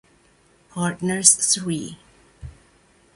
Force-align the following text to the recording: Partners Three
Partners 0.71 1.35
Three 1.37 1.95